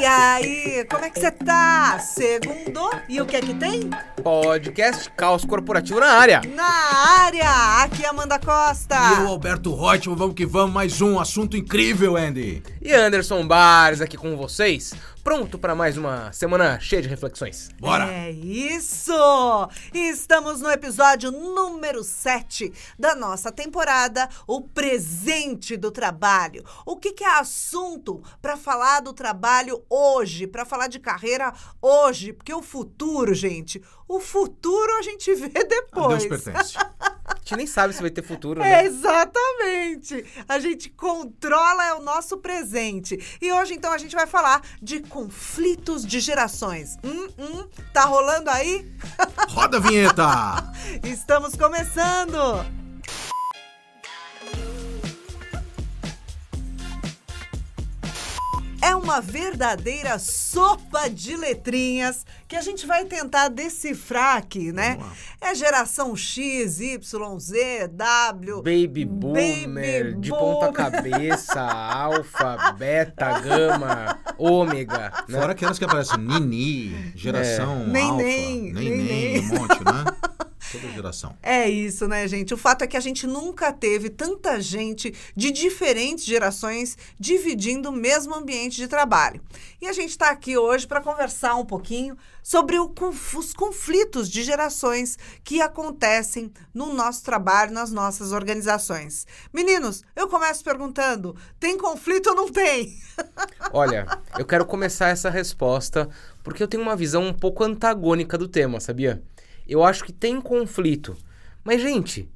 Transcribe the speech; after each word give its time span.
E 0.00 0.04
aí, 0.06 0.84
como 0.88 1.04
é 1.04 1.10
que 1.10 1.18
você 1.18 1.30
tá? 1.32 1.98
Segundo, 1.98 2.88
e 3.08 3.20
o 3.20 3.26
que 3.26 3.34
é 3.34 3.40
que 3.40 3.52
tem? 3.54 3.90
Podcast 4.22 5.10
Caos 5.16 5.44
Corporativo 5.44 6.00
na 6.00 6.08
área. 6.08 6.40
Na 6.54 6.64
área, 7.22 7.82
aqui 7.82 8.04
é 8.04 8.08
Amanda 8.08 8.38
Costa. 8.38 8.96
E 8.96 9.20
eu, 9.20 9.28
Alberto 9.28 9.74
Reutemann, 9.74 10.16
vamos 10.16 10.34
que 10.34 10.44
vamos, 10.44 10.74
mais 10.74 11.00
um 11.00 11.18
assunto 11.20 11.56
incrível, 11.56 12.16
Andy. 12.16 12.62
E 12.82 12.92
Anderson 12.92 13.46
Bares 13.46 14.00
aqui 14.00 14.16
com 14.16 14.36
vocês, 14.36 14.94
pronto 15.22 15.58
para 15.58 15.74
mais 15.74 15.96
uma 15.96 16.32
semana 16.32 16.80
cheia 16.80 17.02
de 17.02 17.08
reflexões. 17.08 17.68
Bora! 17.78 18.10
É 18.10 18.30
isso! 18.30 19.12
Estamos 19.92 20.60
no 20.60 20.70
episódio 20.70 21.30
número 21.30 22.02
7 22.02 22.72
da 22.98 23.14
nossa 23.14 23.52
temporada, 23.52 24.28
o 24.46 24.62
presente 24.62 25.76
do 25.76 25.90
trabalho. 25.90 26.64
O 26.84 26.96
que, 26.96 27.12
que 27.12 27.24
é 27.24 27.38
assunto 27.38 28.22
para 28.40 28.56
falar 28.56 29.00
do 29.00 29.12
trabalho 29.12 29.82
hoje, 29.88 30.46
para 30.46 30.64
falar 30.64 30.88
de 30.88 30.98
carreira 30.98 31.52
hoje? 31.80 32.32
Porque 32.32 32.54
o 32.54 32.62
futuro, 32.62 33.34
gente, 33.34 33.82
o 34.08 34.18
futuro 34.18 34.96
a 34.98 35.02
gente 35.02 35.32
vê 35.34 35.46
A 35.60 35.64
depois. 35.64 36.24
Deus 36.24 36.42
pertence. 36.42 36.74
A 37.28 37.34
gente 37.48 37.56
nem 37.58 37.66
sabe 37.66 37.92
se 37.94 38.00
vai 38.00 38.10
ter 38.10 38.22
futuro, 38.22 38.62
É, 38.62 38.82
né? 38.82 38.84
exatamente. 38.86 40.24
A 40.48 40.58
gente 40.58 40.88
controla 40.90 41.84
é 41.86 41.94
o 41.94 42.00
nosso 42.02 42.38
presente. 42.38 43.18
E 43.40 43.52
hoje, 43.52 43.74
então, 43.74 43.92
a 43.92 43.98
gente 43.98 44.14
vai 44.14 44.26
falar 44.26 44.62
de 44.82 45.00
conflitos 45.00 46.04
de 46.06 46.20
gerações. 46.20 46.96
Hum, 47.04 47.28
hum, 47.38 47.68
tá 47.92 48.04
rolando 48.04 48.48
aí? 48.50 48.90
Roda 49.50 49.76
a 49.76 49.80
vinheta! 49.80 50.72
Estamos 51.04 51.54
começando! 51.54 52.38
É 58.88 58.96
uma 58.96 59.20
verdadeira 59.20 60.18
sopa 60.18 61.10
de 61.10 61.36
letrinhas 61.36 62.24
que 62.48 62.56
a 62.56 62.62
gente 62.62 62.86
vai 62.86 63.04
tentar 63.04 63.48
decifrar 63.48 64.38
aqui, 64.38 64.72
né? 64.72 64.98
É 65.42 65.54
geração 65.54 66.16
X, 66.16 66.80
Y, 66.80 67.38
Z, 67.38 67.88
W. 67.88 68.56
Baby 68.62 69.04
Boomer, 69.04 70.18
de 70.18 70.30
ponta 70.30 70.72
cabeça, 70.72 71.60
alfa, 71.60 72.72
beta, 72.78 73.38
gama, 73.40 74.18
ômega, 74.38 75.12
né? 75.28 75.38
Fora 75.38 75.52
aquelas 75.52 75.78
que 75.78 75.84
aparecem 75.84 76.18
Nini, 76.18 77.12
geração 77.14 77.82
É. 77.94 78.00
Alfa, 78.00 78.16
nem, 78.16 78.16
nem, 78.16 78.72
nem, 78.72 78.96
nem, 78.96 79.40
um 79.40 79.48
monte, 79.48 79.84
né? 79.84 80.04
Toda 80.72 80.88
geração. 80.88 81.36
É 81.42 81.68
isso, 81.68 82.06
né, 82.06 82.26
gente? 82.28 82.52
O 82.52 82.58
fato 82.58 82.82
é 82.82 82.86
que 82.86 82.96
a 82.96 83.00
gente 83.00 83.26
nunca 83.26 83.72
teve 83.72 84.10
tanta 84.10 84.60
gente 84.60 85.14
de 85.34 85.50
diferentes 85.50 86.24
gerações 86.24 86.96
dividindo 87.18 87.88
o 87.88 87.92
mesmo 87.92 88.34
ambiente 88.34 88.76
de 88.76 88.88
trabalho. 88.88 89.40
E 89.80 89.86
a 89.86 89.92
gente 89.92 90.10
está 90.10 90.30
aqui 90.30 90.58
hoje 90.58 90.86
para 90.86 91.00
conversar 91.00 91.54
um 91.54 91.64
pouquinho 91.64 92.16
sobre 92.42 92.78
o 92.78 92.92
os 93.34 93.52
conflitos 93.52 94.28
de 94.28 94.42
gerações 94.42 95.18
que 95.44 95.60
acontecem 95.60 96.52
no 96.74 96.92
nosso 96.92 97.22
trabalho, 97.22 97.72
nas 97.72 97.90
nossas 97.90 98.32
organizações. 98.32 99.26
Meninos, 99.52 100.02
eu 100.16 100.28
começo 100.28 100.64
perguntando: 100.64 101.36
tem 101.60 101.76
conflito 101.76 102.30
ou 102.30 102.34
não 102.34 102.48
tem? 102.50 102.98
Olha, 103.72 104.06
eu 104.38 104.44
quero 104.44 104.66
começar 104.66 105.08
essa 105.08 105.30
resposta 105.30 106.08
porque 106.42 106.62
eu 106.62 106.68
tenho 106.68 106.82
uma 106.82 106.96
visão 106.96 107.22
um 107.24 107.32
pouco 107.32 107.62
antagônica 107.62 108.38
do 108.38 108.48
tema, 108.48 108.80
sabia? 108.80 109.22
Eu 109.68 109.84
acho 109.84 110.04
que 110.04 110.12
tem 110.12 110.40
conflito. 110.40 111.16
Mas, 111.62 111.82
gente, 111.82 112.28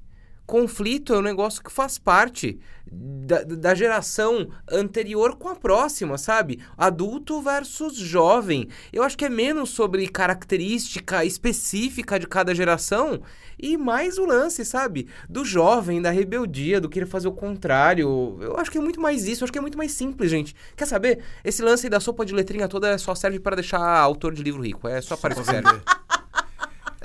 conflito 0.47 1.14
é 1.14 1.19
um 1.19 1.22
negócio 1.22 1.62
que 1.62 1.72
faz 1.72 1.98
parte 1.98 2.61
da, 2.91 3.42
da 3.42 3.74
geração 3.74 4.50
anterior 4.70 5.36
com 5.36 5.48
a 5.48 5.55
próxima, 5.55 6.19
sabe? 6.19 6.61
Adulto 6.77 7.41
versus 7.41 7.97
jovem. 7.97 8.69
Eu 8.92 9.02
acho 9.02 9.16
que 9.16 9.24
é 9.24 9.30
menos 9.30 9.70
sobre 9.70 10.06
característica 10.08 11.24
específica 11.24 12.19
de 12.19 12.27
cada 12.27 12.55
geração 12.55 13.22
e 13.58 13.78
mais 13.78 14.19
o 14.19 14.27
lance, 14.27 14.64
sabe? 14.64 15.08
Do 15.29 15.45
jovem, 15.45 16.02
da 16.02 16.11
rebeldia, 16.11 16.80
do 16.80 16.89
querer 16.89 17.06
fazer 17.06 17.29
o 17.29 17.33
contrário. 17.33 18.36
Eu 18.40 18.56
acho 18.58 18.70
que 18.70 18.77
é 18.77 18.80
muito 18.80 19.01
mais 19.01 19.27
isso, 19.27 19.42
eu 19.42 19.46
acho 19.46 19.52
que 19.52 19.58
é 19.58 19.62
muito 19.62 19.79
mais 19.79 19.92
simples, 19.92 20.30
gente. 20.30 20.55
Quer 20.77 20.86
saber? 20.86 21.20
Esse 21.42 21.62
lance 21.62 21.86
aí 21.86 21.90
da 21.90 22.01
sopa 22.01 22.27
de 22.27 22.35
letrinha 22.35 22.68
toda 22.68 22.98
só 22.98 23.14
serve 23.14 23.39
para 23.39 23.56
deixar 23.56 23.80
autor 23.80 24.35
de 24.35 24.42
livro 24.42 24.62
rico. 24.62 24.86
É 24.86 25.01
só 25.01 25.17
para 25.17 25.33
isso 25.33 25.42
que 25.42 25.51
serve. 25.51 25.80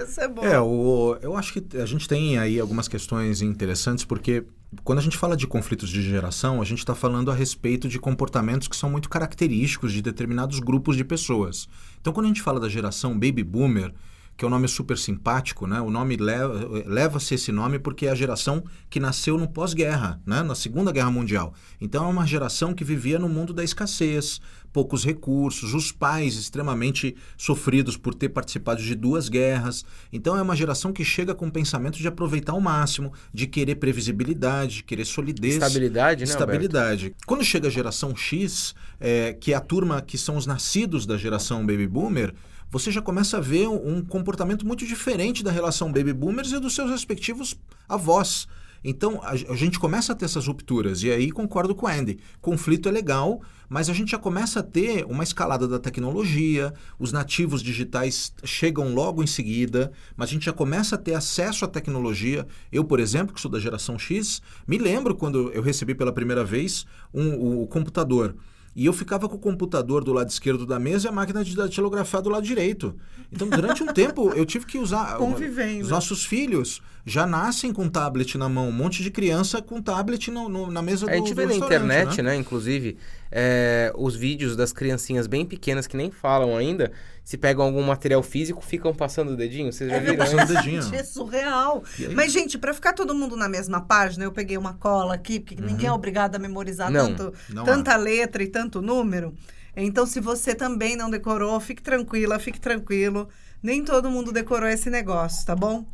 Isso 0.04 0.20
é 0.22 0.28
bom. 0.28 0.44
É, 0.44 0.60
o, 0.60 1.18
eu 1.22 1.36
acho 1.36 1.54
que 1.54 1.78
a 1.78 1.86
gente 1.86 2.08
tem 2.08 2.38
aí 2.38 2.60
algumas 2.60 2.88
questões 2.88 3.42
interessantes, 3.42 4.06
porque 4.06 4.46
quando 4.84 5.00
a 5.00 5.02
gente 5.02 5.18
fala 5.18 5.36
de 5.36 5.48
conflitos 5.48 5.90
de 5.90 6.02
geração, 6.02 6.62
a 6.62 6.66
gente 6.66 6.80
está 6.80 6.94
falando 6.94 7.32
a 7.32 7.34
respeito 7.34 7.88
de 7.88 8.00
comportamentos 8.00 8.68
que 8.68 8.76
são 8.76 8.90
muito 8.90 9.10
característicos 9.10 9.94
de 9.94 10.02
determinados 10.02 10.60
grupos 10.60 10.98
de 10.98 11.04
pessoas. 11.04 11.68
Então, 12.02 12.12
quando 12.12 12.26
a 12.26 12.30
gente 12.30 12.42
fala 12.42 12.60
da 12.60 12.70
geração 12.70 13.14
Baby 13.14 13.44
Boomer, 13.44 13.94
que 14.38 14.46
é 14.46 14.48
um 14.48 14.52
nome 14.52 14.68
super 14.68 14.98
simpático, 14.98 15.66
né? 15.66 15.82
O 15.82 15.90
nome 15.90 16.16
leva- 16.16 16.84
leva-se 16.86 17.34
esse 17.34 17.52
nome 17.52 17.80
porque 17.80 18.06
é 18.06 18.12
a 18.12 18.16
geração 18.16 18.64
que 18.90 19.00
nasceu 19.00 19.36
no 19.38 19.48
pós-guerra, 19.48 20.22
né? 20.26 20.44
Na 20.44 20.54
Segunda 20.54 20.92
Guerra 20.92 21.10
Mundial. 21.10 21.54
Então 21.82 22.06
é 22.06 22.08
uma 22.08 22.26
geração 22.26 22.72
que 22.74 22.84
vivia 22.84 23.18
no 23.18 23.28
mundo 23.28 23.52
da 23.52 23.64
escassez, 23.64 24.40
poucos 24.72 25.04
recursos, 25.04 25.74
os 25.74 25.92
pais 25.92 26.36
extremamente 26.36 27.16
sofridos 27.36 27.98
por 27.98 28.14
ter 28.14 28.30
participado 28.30 28.82
de 28.84 28.94
duas 28.94 29.28
guerras. 29.28 29.84
Então 30.14 30.38
é 30.38 30.42
uma 30.42 30.56
geração 30.56 30.94
que 30.94 31.04
chega 31.04 31.34
com 31.34 31.48
o 31.48 31.52
pensamento 31.52 31.98
de 31.98 32.08
aproveitar 32.08 32.52
ao 32.52 32.62
máximo, 32.62 33.12
de 33.34 33.48
querer 33.48 33.76
previsibilidade, 33.76 34.76
de 34.76 34.84
querer 34.84 35.06
solidez. 35.06 35.56
Estabilidade, 35.56 36.26
né, 36.26 36.32
Alberto? 36.32 36.64
Estabilidade. 36.64 37.16
Quando 37.26 37.44
chega 37.44 37.68
a 37.68 37.72
geração 37.72 38.16
X, 38.16 38.76
é, 39.00 39.34
que 39.34 39.52
é 39.52 39.56
a 39.56 39.62
turma 39.62 40.00
que 40.00 40.18
são 40.18 40.38
os 40.38 40.46
nascidos 40.46 41.08
da 41.08 41.18
geração 41.18 41.66
Baby 41.66 41.88
Boomer, 41.88 42.36
você 42.70 42.92
já 42.92 43.02
começa 43.02 43.38
a 43.38 43.42
ver 43.42 43.68
um 43.68 43.98
um 43.98 44.02
comportamento 44.04 44.66
muito 44.66 44.86
diferente 44.86 45.44
da 45.44 45.52
relação 45.52 45.92
Baby 45.92 46.14
Boomers 46.14 46.52
e 46.52 46.60
dos 46.60 46.76
seus 46.76 46.90
respectivos 46.90 47.56
avós. 47.88 48.48
Então, 48.84 49.20
a, 49.24 49.32
a 49.32 49.56
gente 49.56 49.80
começa 49.80 50.14
a 50.14 50.16
ter 50.16 50.26
essas 50.26 50.48
rupturas, 50.48 51.04
e 51.04 51.12
aí 51.12 51.32
concordo 51.32 51.76
com 51.76 51.86
o 51.86 51.90
Andy. 51.90 52.20
Conflito 52.42 52.88
é 52.88 52.92
legal, 52.92 53.42
mas 53.68 53.90
a 53.90 53.94
gente 53.94 54.12
já 54.12 54.18
começa 54.18 54.60
a 54.60 54.64
ter 54.64 55.06
uma 55.06 55.24
escalada 55.24 55.68
da 55.68 55.80
tecnologia, 55.80 56.74
os 57.00 57.12
nativos 57.12 57.62
digitais 57.62 58.34
chegam 58.44 58.94
logo 58.94 59.24
em 59.24 59.28
seguida, 59.28 59.92
mas 60.16 60.30
a 60.30 60.34
gente 60.34 60.46
já 60.46 60.54
começa 60.54 60.96
a 60.96 60.98
ter 60.98 61.16
acesso 61.16 61.66
à 61.66 61.68
tecnologia. 61.68 62.48
Eu, 62.72 62.84
por 62.84 63.00
exemplo, 63.00 63.34
que 63.34 63.42
sou 63.42 63.52
da 63.52 63.60
geração 63.60 63.98
X, 63.98 64.42
me 64.68 64.78
lembro 64.78 65.16
quando 65.16 65.52
eu 65.52 65.62
recebi 65.62 65.96
pela 65.96 66.14
primeira 66.14 66.44
vez 66.44 66.86
um, 67.14 67.34
o, 67.34 67.64
o 67.64 67.68
computador. 67.68 68.36
E 68.78 68.86
eu 68.86 68.94
ficava 68.94 69.28
com 69.28 69.36
o 69.36 69.40
computador 69.40 70.04
do 70.04 70.14
lado 70.14 70.30
esquerdo 70.30 70.64
da 70.64 70.78
mesa 70.80 71.08
e 71.08 71.10
a 71.10 71.12
máquina 71.12 71.44
de 71.44 71.56
datilografar 71.56 72.22
do 72.22 72.30
lado 72.30 72.46
direito. 72.46 72.96
Então, 73.32 73.50
durante 73.50 73.82
um 73.82 73.88
tempo, 73.88 74.32
eu 74.36 74.46
tive 74.46 74.68
que 74.68 74.78
usar. 74.78 75.18
Convivendo. 75.18 75.84
Os 75.84 75.90
nossos 75.90 76.24
filhos 76.24 76.80
já 77.04 77.26
nascem 77.26 77.74
com 77.74 77.90
tablet 77.90 78.38
na 78.38 78.48
mão. 78.48 78.70
Um 78.70 78.72
monte 78.72 79.02
de 79.02 79.10
criança 79.10 79.64
com 79.64 79.82
tablet 79.82 80.30
no- 80.30 80.48
no- 80.48 80.70
na 80.70 80.84
mesa 80.84 81.08
do 81.08 81.12
A 81.12 81.16
gente 81.16 81.34
vê 81.34 81.48
na 81.48 81.56
internet, 81.56 82.22
né, 82.22 82.36
inclusive, 82.36 82.98
é, 83.32 83.92
os 83.96 84.16
vídeos 84.16 84.56
das 84.56 84.72
criancinhas 84.74 85.28
bem 85.28 85.46
pequenas 85.46 85.88
que 85.88 85.98
nem 85.98 86.12
falam 86.12 86.56
ainda, 86.56 86.92
se 87.24 87.38
pegam 87.38 87.66
algum 87.66 87.84
material 87.84 88.24
físico, 88.24 88.62
ficam 88.62 88.94
passando 88.94 89.32
o 89.32 89.36
dedinho. 89.36 89.72
Vocês 89.72 89.90
já 89.90 89.98
É 89.98 90.00
viram 90.00 90.18
passando 90.18 90.44
isso? 90.44 90.52
o 90.54 90.56
dedinho. 90.56 90.82
Gente, 90.82 90.96
é 90.96 91.04
surreal. 91.04 91.84
Mas, 92.16 92.32
gente, 92.32 92.58
pra 92.58 92.74
ficar 92.74 92.94
todo 92.94 93.14
mundo 93.14 93.36
na 93.36 93.50
mesma 93.50 93.82
página, 93.82 94.24
eu 94.24 94.32
peguei 94.32 94.58
uma 94.58 94.74
cola 94.76 95.14
aqui, 95.16 95.40
porque 95.40 95.62
ninguém 95.62 95.88
é 95.88 95.92
obrigado 95.92 96.36
a 96.36 96.40
memorizar 96.40 96.90
Não, 96.90 97.14
tanto, 97.14 97.34
não 97.50 97.64
tanta 97.66 97.96
letra 97.98 98.42
e 98.44 98.48
tanto 98.48 98.82
número. 98.82 99.34
Então, 99.76 100.06
se 100.06 100.20
você 100.20 100.56
também 100.56 100.96
não 100.96 101.10
decorou, 101.10 101.60
fique 101.60 101.82
tranquila, 101.82 102.40
fique 102.40 102.60
tranquilo. 102.60 103.28
Nem 103.62 103.84
todo 103.84 104.10
mundo 104.10 104.32
decorou 104.32 104.68
esse 104.70 104.90
negócio, 104.90 105.46
tá 105.46 105.56
bom? 105.56 105.86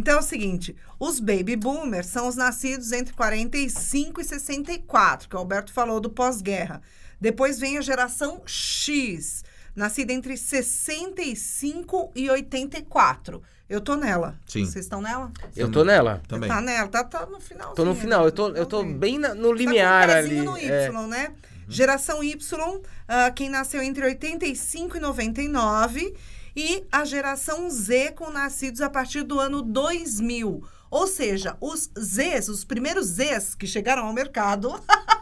Então 0.00 0.16
é 0.16 0.18
o 0.18 0.22
seguinte: 0.22 0.74
os 0.98 1.20
baby 1.20 1.56
boomers 1.56 2.06
são 2.06 2.26
os 2.26 2.34
nascidos 2.34 2.90
entre 2.90 3.12
45 3.12 4.22
e 4.22 4.24
64, 4.24 5.28
que 5.28 5.36
o 5.36 5.38
Alberto 5.38 5.72
falou 5.74 6.00
do 6.00 6.08
pós-guerra. 6.08 6.80
Depois 7.20 7.58
vem 7.58 7.76
a 7.76 7.82
geração 7.82 8.40
X, 8.46 9.44
nascida 9.76 10.10
entre 10.14 10.38
65 10.38 12.12
e 12.16 12.30
84. 12.30 13.42
Eu 13.68 13.80
tô 13.82 13.94
nela. 13.94 14.36
Sim. 14.46 14.64
Vocês 14.64 14.86
estão 14.86 15.02
nela? 15.02 15.30
Eu 15.54 15.70
tô 15.70 15.84
nela. 15.84 16.22
Também. 16.26 16.48
Tá 16.48 16.62
nela, 16.62 16.88
tá, 16.88 17.04
tá 17.04 17.26
no 17.26 17.38
final. 17.38 17.74
Tô 17.74 17.84
no 17.84 17.94
final, 17.94 18.24
eu 18.24 18.32
tô, 18.32 18.48
eu 18.48 18.64
tô 18.64 18.82
bem 18.82 19.18
na- 19.18 19.34
no 19.34 19.50
tá 19.50 19.54
limiar 19.54 20.08
com 20.08 20.14
o 20.14 20.16
ali. 20.16 20.40
no 20.40 20.58
Y, 20.58 20.70
é. 20.70 21.06
né? 21.06 21.32
Geração 21.68 22.24
Y, 22.24 22.80
ah, 23.06 23.30
quem 23.30 23.50
nasceu 23.50 23.82
entre 23.82 24.02
85 24.04 24.96
e 24.96 25.00
99. 25.00 26.16
E 26.56 26.84
a 26.90 27.04
geração 27.04 27.68
Z, 27.70 28.12
com 28.12 28.30
nascidos 28.30 28.80
a 28.80 28.90
partir 28.90 29.22
do 29.22 29.38
ano 29.38 29.62
2000. 29.62 30.62
Ou 30.90 31.06
seja, 31.06 31.56
os 31.60 31.88
Zs, 31.96 32.48
os 32.48 32.64
primeiros 32.64 33.06
Zs 33.06 33.54
que 33.54 33.64
chegaram 33.66 34.06
ao 34.06 34.12
mercado, 34.12 34.74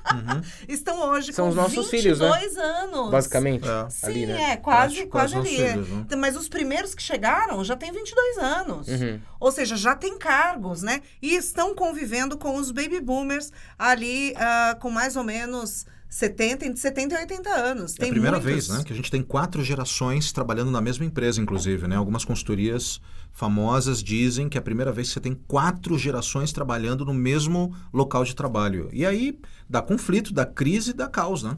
estão 0.67 0.99
hoje 1.11 1.33
São 1.33 1.45
com 1.45 1.51
os 1.51 1.57
nossos 1.57 1.91
22 1.91 2.19
filhos, 2.19 2.19
né? 2.57 2.63
anos. 2.63 3.11
Basicamente. 3.11 3.69
É. 3.69 3.91
Sim, 3.91 4.07
ali, 4.07 4.27
né? 4.27 4.53
é, 4.53 4.57
quase, 4.57 5.07
Quase- 5.07 5.37
ali. 5.37 5.49
filhos, 5.57 5.89
né? 5.89 6.07
Mas 6.17 6.37
os 6.37 6.49
primeiros 6.49 6.95
que 6.95 7.03
chegaram 7.03 7.63
já 7.63 7.77
têm 7.77 7.93
22 7.93 8.39
anos. 8.39 8.89
Uhum. 8.89 9.21
Ou 9.39 9.53
seja, 9.53 9.77
já 9.77 9.95
tem 9.95 10.17
cargos, 10.19 10.81
né? 10.83 11.03
E 11.21 11.35
estão 11.35 11.75
convivendo 11.75 12.39
com 12.39 12.57
os 12.57 12.71
baby 12.71 13.01
boomers 13.01 13.53
ali 13.79 14.33
ah, 14.37 14.75
com 14.81 14.91
mais 14.91 15.17
ou 15.17 15.25
menos 15.25 15.85
70, 16.09 16.65
entre 16.67 16.81
70 16.81 17.15
e 17.15 17.19
80 17.19 17.51
anos. 17.51 17.95
É 17.95 17.99
Tem 17.99 18.09
a 18.09 18.13
primeira 18.13 18.37
muitos. 18.39 18.53
vez, 18.67 18.69
né? 18.69 18.83
Que 18.85 18.93
a 18.93 18.97
gente 18.97 19.11
tem 19.11 19.23
quatro 19.23 19.63
gerações 19.63 20.33
trabalhando 20.33 20.71
na 20.71 20.81
mesma 20.81 21.05
empresa, 21.05 21.41
inclusive, 21.41 21.87
né? 21.87 21.97
Algumas 21.97 22.25
consultorias 22.25 23.01
famosas 23.33 24.03
dizem 24.03 24.49
que 24.49 24.57
é 24.59 24.61
a 24.61 24.63
primeira 24.63 24.91
vez 24.91 25.09
que 25.09 25.15
você 25.15 25.21
tem 25.21 25.35
quatro 25.47 25.97
gerações 25.99 26.53
trabalhando 26.53 27.05
no 27.05 27.15
mesmo 27.15 27.75
local 27.93 28.25
de 28.25 28.35
trabalho. 28.35 28.89
E 28.93 29.05
aí 29.07 29.39
dá 29.69 29.81
conflito, 29.83 30.33
dá 30.33 30.45
crise, 30.47 30.93
dá 30.93 31.07
caos, 31.09 31.43
né? 31.43 31.57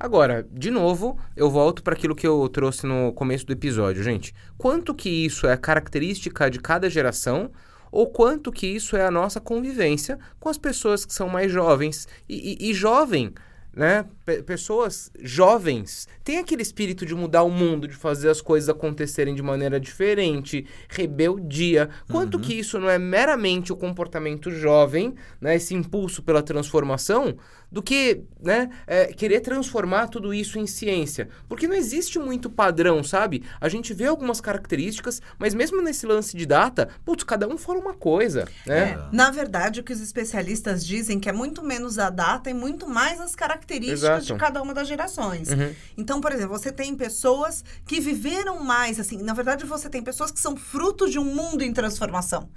Agora, 0.00 0.46
de 0.52 0.70
novo, 0.70 1.18
eu 1.36 1.50
volto 1.50 1.82
para 1.82 1.92
aquilo 1.94 2.14
que 2.14 2.26
eu 2.26 2.48
trouxe 2.48 2.86
no 2.86 3.12
começo 3.12 3.44
do 3.44 3.52
episódio, 3.52 4.02
gente. 4.02 4.32
Quanto 4.56 4.94
que 4.94 5.08
isso 5.10 5.44
é 5.46 5.56
característica 5.56 6.48
de 6.48 6.60
cada 6.60 6.88
geração 6.88 7.50
ou 7.90 8.06
quanto 8.08 8.52
que 8.52 8.66
isso 8.66 8.96
é 8.96 9.04
a 9.04 9.10
nossa 9.10 9.40
convivência 9.40 10.16
com 10.38 10.48
as 10.48 10.56
pessoas 10.58 11.04
que 11.04 11.12
são 11.12 11.28
mais 11.28 11.50
jovens 11.50 12.06
e, 12.28 12.56
e- 12.64 12.70
e 12.70 12.74
jovem, 12.74 13.32
né? 13.74 14.04
Pe- 14.28 14.42
pessoas 14.42 15.10
jovens 15.22 16.06
têm 16.22 16.36
aquele 16.36 16.60
espírito 16.60 17.06
de 17.06 17.14
mudar 17.14 17.44
o 17.44 17.50
mundo, 17.50 17.88
de 17.88 17.94
fazer 17.94 18.28
as 18.28 18.42
coisas 18.42 18.68
acontecerem 18.68 19.34
de 19.34 19.42
maneira 19.42 19.80
diferente, 19.80 20.66
rebeldia. 20.86 21.88
Quanto 22.10 22.38
que 22.38 22.52
isso 22.52 22.78
não 22.78 22.90
é 22.90 22.98
meramente 22.98 23.72
o 23.72 23.76
comportamento 23.76 24.50
jovem, 24.50 25.14
né? 25.40 25.56
Esse 25.56 25.74
impulso 25.74 26.22
pela 26.22 26.42
transformação, 26.42 27.38
do 27.70 27.82
que 27.82 28.22
né, 28.40 28.70
é, 28.86 29.06
querer 29.06 29.40
transformar 29.40 30.08
tudo 30.08 30.32
isso 30.32 30.58
em 30.58 30.66
ciência. 30.66 31.28
Porque 31.48 31.68
não 31.68 31.74
existe 31.74 32.18
muito 32.18 32.48
padrão, 32.48 33.04
sabe? 33.04 33.42
A 33.60 33.68
gente 33.68 33.92
vê 33.92 34.06
algumas 34.06 34.40
características, 34.40 35.20
mas 35.38 35.52
mesmo 35.54 35.82
nesse 35.82 36.06
lance 36.06 36.34
de 36.34 36.46
data, 36.46 36.88
putz, 37.04 37.24
cada 37.24 37.46
um 37.46 37.58
fala 37.58 37.78
uma 37.78 37.92
coisa, 37.94 38.48
né? 38.66 38.92
É, 38.92 39.14
na 39.14 39.30
verdade, 39.30 39.80
o 39.80 39.84
que 39.84 39.92
os 39.92 40.00
especialistas 40.00 40.84
dizem 40.86 41.20
que 41.20 41.28
é 41.28 41.32
muito 41.32 41.62
menos 41.62 41.98
a 41.98 42.08
data 42.08 42.48
e 42.48 42.54
muito 42.54 42.88
mais 42.88 43.20
as 43.20 43.34
características 43.36 44.17
Exato. 44.18 44.34
de 44.34 44.40
cada 44.40 44.62
uma 44.62 44.74
das 44.74 44.86
gerações. 44.88 45.48
Uhum. 45.48 45.74
Então, 45.96 46.20
por 46.20 46.32
exemplo, 46.32 46.56
você 46.56 46.70
tem 46.72 46.94
pessoas 46.94 47.64
que 47.86 48.00
viveram 48.00 48.62
mais, 48.62 49.00
assim, 49.00 49.22
na 49.22 49.32
verdade, 49.32 49.64
você 49.64 49.88
tem 49.88 50.02
pessoas 50.02 50.30
que 50.30 50.40
são 50.40 50.56
fruto 50.56 51.08
de 51.08 51.18
um 51.18 51.24
mundo 51.24 51.62
em 51.62 51.72
transformação. 51.72 52.48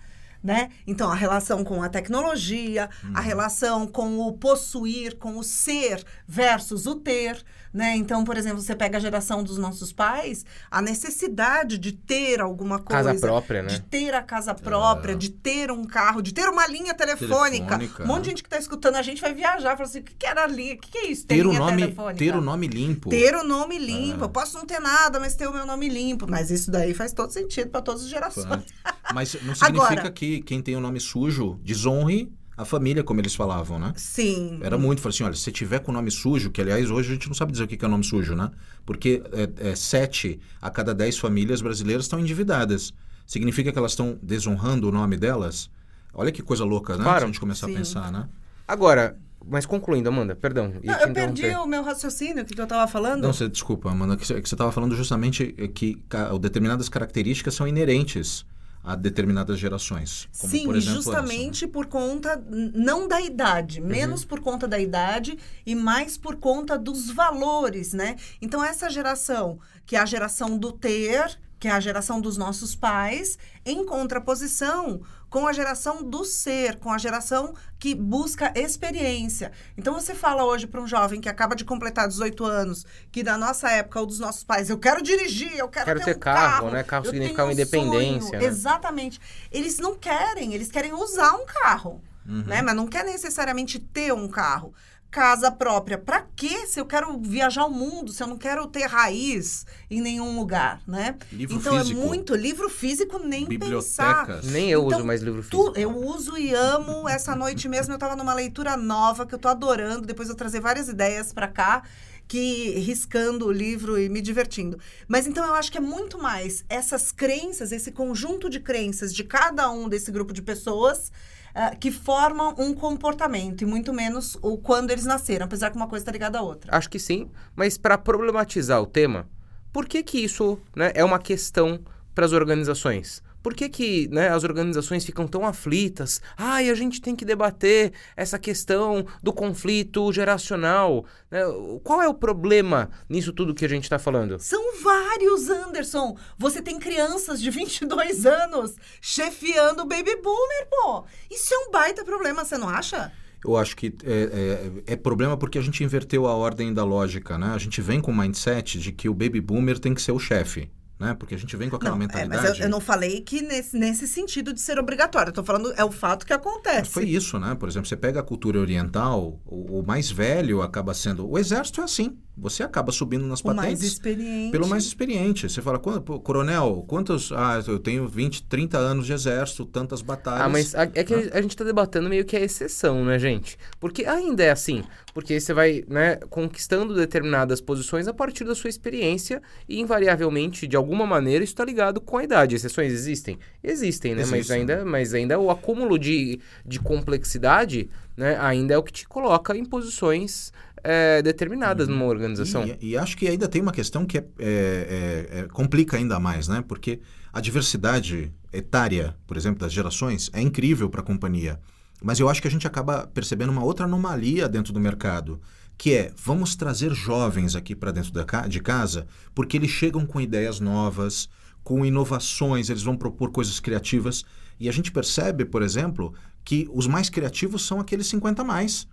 Né? 0.43 0.71
Então, 0.87 1.11
a 1.11 1.15
relação 1.15 1.63
com 1.63 1.83
a 1.83 1.89
tecnologia, 1.89 2.89
a 3.13 3.21
relação 3.21 3.85
com 3.85 4.17
o 4.17 4.33
possuir, 4.33 5.17
com 5.17 5.37
o 5.37 5.43
ser 5.43 6.03
versus 6.27 6.87
o 6.87 6.95
ter, 6.95 7.45
né? 7.73 7.95
Então, 7.95 8.23
por 8.23 8.37
exemplo, 8.37 8.61
você 8.61 8.75
pega 8.75 8.97
a 8.97 9.01
geração 9.01 9.43
dos 9.43 9.57
nossos 9.57 9.93
pais, 9.93 10.45
a 10.69 10.81
necessidade 10.81 11.77
de 11.77 11.93
ter 11.93 12.41
alguma 12.41 12.79
coisa, 12.79 13.03
Casa 13.03 13.19
própria, 13.19 13.63
né? 13.63 13.69
de 13.69 13.81
ter 13.81 14.13
a 14.13 14.21
casa 14.21 14.53
própria, 14.53 15.15
de 15.15 15.29
ter 15.29 15.71
um 15.71 15.85
carro, 15.85 16.21
de 16.21 16.33
ter 16.33 16.49
uma 16.49 16.67
linha 16.67 16.93
telefônica. 16.93 17.77
Telefônica, 17.77 18.03
um 18.03 18.07
monte 18.07 18.23
de 18.23 18.29
gente 18.31 18.43
que 18.43 18.47
está 18.47 18.59
escutando 18.59 18.95
a 18.95 19.01
gente 19.01 19.21
vai 19.21 19.33
viajar, 19.33 19.77
fala 19.77 19.87
assim, 19.87 19.99
o 19.99 20.03
que, 20.03 20.13
que 20.15 20.25
era 20.25 20.43
a 20.43 20.47
linha? 20.47 20.73
O 20.73 20.77
que, 20.77 20.91
que 20.91 20.97
é 20.97 21.07
isso? 21.07 21.25
Ter 21.25 21.45
o 21.45 21.49
linha 21.49 21.59
nome, 21.59 21.81
telefônica? 21.83 22.19
ter 22.19 22.35
o 22.35 22.41
nome 22.41 22.67
limpo. 22.67 23.09
Ter 23.09 23.35
o 23.35 23.43
nome 23.43 23.77
limpo. 23.77 24.25
Eu 24.25 24.29
posso 24.29 24.57
não 24.57 24.65
ter 24.65 24.79
nada, 24.79 25.19
mas 25.19 25.35
ter 25.35 25.47
o 25.47 25.53
meu 25.53 25.65
nome 25.65 25.87
limpo. 25.87 26.29
Mas 26.29 26.51
isso 26.51 26.69
daí 26.69 26.93
faz 26.93 27.13
todo 27.13 27.31
sentido 27.31 27.69
para 27.69 27.81
todas 27.81 28.03
as 28.03 28.09
gerações. 28.09 28.65
Mas 29.13 29.35
não 29.43 29.53
significa 29.55 29.91
Agora- 29.93 30.11
que 30.11 30.41
quem 30.41 30.61
tem 30.61 30.75
o 30.75 30.79
nome 30.79 30.99
sujo 30.99 31.59
desonre 31.63 32.31
a 32.57 32.65
família, 32.65 33.03
como 33.03 33.19
eles 33.19 33.33
falavam, 33.33 33.79
né? 33.79 33.93
Sim. 33.95 34.59
Era 34.61 34.77
muito, 34.77 35.01
falei 35.01 35.15
assim, 35.15 35.23
olha, 35.23 35.33
se 35.33 35.41
você 35.41 35.51
tiver 35.51 35.79
com 35.79 35.91
o 35.91 35.93
nome 35.93 36.11
sujo, 36.11 36.51
que 36.51 36.61
aliás 36.61 36.91
hoje 36.91 37.09
a 37.09 37.13
gente 37.13 37.27
não 37.27 37.33
sabe 37.33 37.51
dizer 37.51 37.63
o 37.63 37.67
que 37.67 37.75
que 37.77 37.83
é 37.83 37.87
nome 37.87 38.03
sujo, 38.03 38.35
né? 38.35 38.51
Porque 38.85 39.23
é, 39.31 39.69
é, 39.71 39.75
sete 39.75 40.39
a 40.61 40.69
cada 40.69 40.93
dez 40.93 41.17
famílias 41.17 41.61
brasileiras 41.61 42.05
estão 42.05 42.19
endividadas. 42.19 42.93
Significa 43.25 43.71
que 43.71 43.79
elas 43.79 43.93
estão 43.93 44.19
desonrando 44.21 44.89
o 44.89 44.91
nome 44.91 45.17
delas? 45.17 45.69
Olha 46.13 46.31
que 46.31 46.41
coisa 46.43 46.63
louca, 46.65 46.97
né? 46.97 47.03
Claro. 47.03 47.19
Se 47.19 47.23
a 47.23 47.27
gente 47.27 47.39
começar 47.39 47.67
Sim. 47.67 47.73
a 47.73 47.77
pensar, 47.77 48.11
né? 48.11 48.27
Agora, 48.67 49.17
mas 49.47 49.65
concluindo, 49.65 50.09
Amanda, 50.09 50.35
perdão. 50.35 50.73
Não, 50.83 50.93
eu 50.99 51.13
perdi 51.13 51.47
o 51.55 51.65
meu 51.65 51.81
raciocínio, 51.81 52.43
o 52.43 52.45
que, 52.45 52.53
que 52.53 52.59
eu 52.61 52.65
estava 52.65 52.85
falando. 52.91 53.23
Não, 53.23 53.33
você, 53.33 53.47
desculpa, 53.49 53.89
Amanda, 53.89 54.15
que 54.17 54.27
você 54.27 54.33
estava 54.37 54.71
falando 54.71 54.95
justamente 54.95 55.55
é, 55.57 55.67
que 55.67 55.95
ca- 56.09 56.37
determinadas 56.37 56.89
características 56.89 57.55
são 57.55 57.67
inerentes 57.67 58.45
a 58.83 58.95
determinadas 58.95 59.59
gerações. 59.59 60.27
Como, 60.39 60.51
Sim, 60.51 60.65
por 60.65 60.75
exemplo, 60.75 60.99
essa, 60.99 61.11
né? 61.11 61.17
justamente 61.17 61.67
por 61.67 61.85
conta, 61.85 62.43
não 62.73 63.07
da 63.07 63.21
idade, 63.21 63.79
Uhum. 63.79 63.87
menos 63.87 64.25
por 64.25 64.39
conta 64.39 64.67
da 64.67 64.79
idade 64.79 65.37
e 65.65 65.75
mais 65.75 66.17
por 66.17 66.35
conta 66.37 66.77
dos 66.77 67.11
valores, 67.11 67.93
né? 67.93 68.15
Então, 68.41 68.63
essa 68.63 68.89
geração, 68.89 69.59
que 69.85 69.95
é 69.95 69.99
a 69.99 70.05
geração 70.05 70.57
do 70.57 70.71
ter, 70.71 71.37
que 71.61 71.67
é 71.67 71.71
a 71.71 71.79
geração 71.79 72.19
dos 72.19 72.37
nossos 72.37 72.75
pais, 72.75 73.37
em 73.63 73.85
contraposição 73.85 75.03
com 75.29 75.47
a 75.47 75.53
geração 75.53 76.01
do 76.03 76.25
ser, 76.25 76.77
com 76.77 76.91
a 76.91 76.97
geração 76.97 77.53
que 77.77 77.93
busca 77.93 78.51
experiência. 78.55 79.51
Então, 79.77 79.93
você 79.93 80.15
fala 80.15 80.43
hoje 80.43 80.65
para 80.65 80.81
um 80.81 80.87
jovem 80.87 81.21
que 81.21 81.29
acaba 81.29 81.55
de 81.55 81.63
completar 81.63 82.07
18 82.07 82.43
anos, 82.43 82.83
que 83.11 83.21
da 83.21 83.37
nossa 83.37 83.69
época 83.69 83.99
ou 83.99 84.07
dos 84.07 84.17
nossos 84.17 84.43
pais, 84.43 84.71
eu 84.71 84.79
quero 84.79 85.03
dirigir, 85.03 85.55
eu 85.55 85.69
quero, 85.69 85.85
Quero 85.85 85.99
ter, 85.99 86.05
ter 86.05 86.17
um 86.17 86.19
carro, 86.19 86.51
carro, 86.51 86.71
né? 86.71 86.83
Carro 86.83 87.05
significa 87.05 87.43
uma 87.43 87.49
um 87.49 87.51
independência, 87.51 88.39
né? 88.39 88.43
Exatamente. 88.43 89.21
Eles 89.51 89.77
não 89.77 89.95
querem, 89.95 90.55
eles 90.55 90.71
querem 90.71 90.93
usar 90.93 91.33
um 91.35 91.45
carro, 91.45 92.01
Uhum. 92.25 92.43
né? 92.43 92.61
Mas 92.63 92.75
não 92.75 92.87
quer 92.87 93.05
necessariamente 93.05 93.77
ter 93.77 94.11
um 94.13 94.27
carro. 94.27 94.73
Casa 95.11 95.51
própria, 95.51 95.97
pra 95.97 96.25
quê? 96.37 96.65
Se 96.67 96.79
eu 96.79 96.85
quero 96.85 97.19
viajar 97.19 97.65
o 97.65 97.69
mundo, 97.69 98.13
se 98.13 98.23
eu 98.23 98.27
não 98.27 98.37
quero 98.37 98.65
ter 98.67 98.85
raiz 98.85 99.65
em 99.89 99.99
nenhum 99.99 100.37
lugar, 100.39 100.81
né? 100.87 101.17
Livro 101.33 101.57
então 101.57 101.77
físico. 101.77 101.99
é 101.99 102.05
muito 102.05 102.33
livro 102.33 102.69
físico 102.69 103.19
nem 103.19 103.45
pensar. 103.45 104.21
Bibliotecas. 104.25 104.45
Nem 104.49 104.69
eu 104.71 104.85
Então, 104.85 104.99
uso 104.99 105.05
mais 105.05 105.21
livro 105.21 105.43
Tu- 105.43 105.57
físico. 105.57 105.77
eu 105.77 105.93
uso 105.97 106.37
e 106.37 106.53
amo. 106.53 107.09
Essa 107.09 107.35
noite 107.35 107.67
mesmo 107.67 107.93
eu 107.93 107.97
tava 107.99 108.15
numa 108.15 108.33
leitura 108.33 108.77
nova 108.77 109.25
que 109.25 109.35
eu 109.35 109.39
tô 109.39 109.49
adorando. 109.49 110.07
Depois 110.07 110.29
eu 110.29 110.35
trazer 110.35 110.61
várias 110.61 110.87
ideias 110.87 111.33
pra 111.33 111.49
cá, 111.49 111.83
que 112.25 112.69
riscando 112.79 113.47
o 113.47 113.51
livro 113.51 113.99
e 113.99 114.07
me 114.07 114.21
divertindo. 114.21 114.79
Mas 115.09 115.27
então 115.27 115.45
eu 115.45 115.53
acho 115.55 115.69
que 115.69 115.77
é 115.77 115.81
muito 115.81 116.17
mais 116.17 116.63
essas 116.69 117.11
crenças, 117.11 117.73
esse 117.73 117.91
conjunto 117.91 118.49
de 118.49 118.61
crenças 118.61 119.13
de 119.13 119.25
cada 119.25 119.69
um 119.69 119.89
desse 119.89 120.09
grupo 120.09 120.31
de 120.31 120.41
pessoas. 120.41 121.11
Ah, 121.53 121.75
que 121.75 121.91
formam 121.91 122.55
um 122.57 122.73
comportamento, 122.73 123.61
e 123.61 123.65
muito 123.65 123.93
menos 123.93 124.37
o 124.41 124.57
quando 124.57 124.91
eles 124.91 125.05
nasceram, 125.05 125.45
apesar 125.45 125.69
que 125.69 125.75
uma 125.75 125.87
coisa 125.87 126.03
está 126.03 126.11
ligada 126.11 126.39
à 126.39 126.41
outra. 126.41 126.75
Acho 126.75 126.89
que 126.89 126.99
sim, 126.99 127.29
mas 127.55 127.77
para 127.77 127.97
problematizar 127.97 128.81
o 128.81 128.85
tema, 128.85 129.27
por 129.71 129.87
que 129.87 130.03
que 130.03 130.19
isso 130.19 130.59
né, 130.75 130.91
é 130.95 131.03
uma 131.03 131.19
questão 131.19 131.79
para 132.13 132.25
as 132.25 132.33
organizações? 132.33 133.23
Por 133.43 133.53
que, 133.55 133.67
que 133.69 134.07
né, 134.09 134.29
as 134.29 134.43
organizações 134.43 135.03
ficam 135.05 135.27
tão 135.27 135.45
aflitas? 135.45 136.21
Ai, 136.37 136.69
a 136.69 136.75
gente 136.75 137.01
tem 137.01 137.15
que 137.15 137.25
debater 137.25 137.91
essa 138.15 138.37
questão 138.37 139.05
do 139.23 139.33
conflito 139.33 140.11
geracional. 140.13 141.05
né? 141.29 141.41
Qual 141.83 142.01
é 142.01 142.07
o 142.07 142.13
problema 142.13 142.89
nisso 143.09 143.33
tudo 143.33 143.53
que 143.55 143.65
a 143.65 143.69
gente 143.69 143.83
está 143.83 143.97
falando? 143.97 144.37
São 144.39 144.81
vários, 144.81 145.49
Anderson. 145.49 146.15
Você 146.37 146.61
tem 146.61 146.77
crianças 146.79 147.41
de 147.41 147.49
22 147.51 148.25
anos 148.25 148.75
chefiando 149.01 149.83
o 149.83 149.87
baby 149.87 150.15
boomer, 150.21 150.67
pô. 150.69 151.05
Isso 151.29 151.53
é 151.53 151.57
um 151.57 151.71
baita 151.71 152.05
problema, 152.05 152.45
você 152.45 152.57
não 152.57 152.69
acha? 152.69 153.11
Eu 153.43 153.57
acho 153.57 153.75
que 153.75 153.87
é, 154.03 154.71
é- 154.87 154.93
é 154.93 154.95
problema 154.95 155.35
porque 155.35 155.57
a 155.57 155.61
gente 155.61 155.83
inverteu 155.83 156.27
a 156.27 156.35
ordem 156.35 156.71
da 156.71 156.83
lógica, 156.83 157.39
né? 157.39 157.47
A 157.53 157.57
gente 157.57 157.81
vem 157.81 157.99
com 157.99 158.11
o 158.11 158.15
mindset 158.15 158.77
de 158.79 158.91
que 158.91 159.09
o 159.09 159.13
baby 159.15 159.41
boomer 159.41 159.79
tem 159.79 159.95
que 159.95 160.01
ser 160.01 160.11
o 160.11 160.19
chefe, 160.19 160.69
né? 161.01 161.15
Porque 161.15 161.33
a 161.33 161.37
gente 161.37 161.57
vem 161.57 161.67
com 161.67 161.75
aquela 161.75 161.91
Não, 161.91 161.97
é, 161.97 161.99
mentalidade. 161.99 162.43
mas 162.47 162.59
eu, 162.59 162.65
eu 162.65 162.69
não 162.69 162.79
falei 162.79 163.21
que 163.21 163.41
nesse, 163.41 163.75
nesse 163.75 164.07
sentido 164.07 164.53
de 164.53 164.61
ser 164.61 164.77
obrigatório. 164.77 165.29
Eu 165.31 165.33
tô 165.33 165.43
falando, 165.43 165.73
é 165.75 165.83
o 165.83 165.91
fato 165.91 166.25
que 166.25 166.31
acontece. 166.31 166.91
Foi 166.91 167.05
isso, 167.05 167.39
né? 167.39 167.55
Por 167.55 167.67
exemplo, 167.67 167.89
você 167.89 167.97
pega 167.97 168.19
a 168.19 168.23
cultura 168.23 168.59
oriental, 168.59 169.41
o, 169.43 169.79
o 169.79 169.85
mais 169.85 170.11
velho 170.11 170.61
acaba 170.61 170.93
sendo. 170.93 171.27
O 171.27 171.39
exército 171.39 171.81
é 171.81 171.83
assim. 171.83 172.17
Você 172.37 172.63
acaba 172.63 172.91
subindo 172.91 173.25
nas 173.27 173.41
o 173.41 173.47
mais 173.47 173.57
patentes 173.59 173.83
experiente. 173.83 174.51
pelo 174.51 174.67
mais 174.67 174.85
experiente. 174.85 175.49
Você 175.49 175.61
fala, 175.61 175.77
"Qu- 175.77 176.01
pô, 176.01 176.19
coronel, 176.19 176.83
quantos. 176.87 177.31
Ah, 177.31 177.61
eu 177.67 177.77
tenho 177.77 178.07
20, 178.07 178.43
30 178.43 178.77
anos 178.77 179.05
de 179.05 179.13
exército, 179.13 179.65
tantas 179.65 180.01
batalhas. 180.01 180.41
Ah, 180.41 180.49
mas 180.49 180.73
a- 180.73 180.89
é 180.95 181.03
que 181.03 181.13
a 181.13 181.41
gente 181.41 181.55
tá 181.57 181.63
debatendo 181.65 182.09
meio 182.09 182.23
que 182.25 182.35
a 182.35 182.39
exceção, 182.39 183.03
né, 183.03 183.19
gente? 183.19 183.57
Porque 183.79 184.05
ainda 184.05 184.43
é 184.43 184.49
assim. 184.49 184.81
Porque 185.13 185.39
você 185.41 185.53
vai, 185.53 185.83
né, 185.89 186.15
conquistando 186.29 186.95
determinadas 186.95 187.59
posições 187.59 188.07
a 188.07 188.13
partir 188.13 188.45
da 188.45 188.55
sua 188.55 188.69
experiência 188.69 189.41
e, 189.67 189.79
invariavelmente, 189.81 190.65
de 190.65 190.77
alguma 190.77 191.05
maneira, 191.05 191.43
isso 191.43 191.53
tá 191.53 191.65
ligado 191.65 191.99
com 191.99 192.17
a 192.17 192.23
idade. 192.23 192.55
Exceções 192.55 192.93
existem? 192.93 193.37
Existem, 193.61 194.15
né? 194.15 194.21
Mas 194.21 194.31
Existem. 194.33 194.59
ainda, 194.61 194.85
mas 194.85 195.13
ainda 195.13 195.37
o 195.37 195.51
acúmulo 195.51 195.99
de, 195.99 196.39
de 196.65 196.79
complexidade, 196.79 197.89
né, 198.15 198.37
ainda 198.39 198.73
é 198.73 198.77
o 198.77 198.83
que 198.83 198.91
te 198.93 199.05
coloca 199.07 199.55
em 199.55 199.65
posições 199.65 200.53
é, 200.83 201.21
determinadas 201.21 201.87
numa 201.87 202.05
organização. 202.05 202.65
E, 202.65 202.91
e 202.91 202.97
acho 202.97 203.17
que 203.17 203.27
ainda 203.27 203.47
tem 203.47 203.61
uma 203.61 203.71
questão 203.71 204.05
que 204.05 204.17
é- 204.17 204.25
é- 204.39 205.27
é- 205.31 205.39
é- 205.39 205.47
complica 205.47 205.97
ainda 205.97 206.19
mais, 206.19 206.47
né? 206.47 206.63
Porque 206.67 206.99
a 207.31 207.39
diversidade 207.39 208.31
etária, 208.51 209.15
por 209.25 209.37
exemplo, 209.37 209.59
das 209.59 209.71
gerações, 209.71 210.29
é 210.33 210.41
incrível 210.41 210.89
para 210.89 211.01
a 211.01 211.03
companhia. 211.03 211.59
Mas 212.03 212.19
eu 212.19 212.27
acho 212.27 212.41
que 212.41 212.47
a 212.47 212.51
gente 212.51 212.65
acaba 212.65 213.05
percebendo 213.07 213.51
uma 213.51 213.63
outra 213.63 213.85
anomalia 213.85 214.49
dentro 214.49 214.73
do 214.73 214.79
mercado, 214.79 215.39
que 215.77 215.93
é 215.93 216.11
vamos 216.15 216.55
trazer 216.55 216.93
jovens 216.93 217.55
aqui 217.55 217.75
para 217.75 217.91
dentro 217.91 218.11
da 218.11 218.23
de 218.47 218.59
casa, 218.59 219.07
porque 219.33 219.57
eles 219.57 219.69
chegam 219.69 220.05
com 220.05 220.19
ideias 220.19 220.59
novas, 220.59 221.29
com 221.63 221.85
inovações, 221.85 222.69
eles 222.69 222.83
vão 222.83 222.97
propor 222.97 223.31
coisas 223.31 223.59
criativas. 223.59 224.23
E 224.59 224.67
a 224.67 224.71
gente 224.71 224.91
percebe, 224.91 225.45
por 225.45 225.61
exemplo, 225.61 226.13
que 226.43 226.67
os 226.71 226.87
mais 226.87 227.09
criativos 227.09 227.65
são 227.65 227.79
aqueles 227.79 228.07
50 228.07 228.41
a 228.41 228.45
mais. 228.45 228.87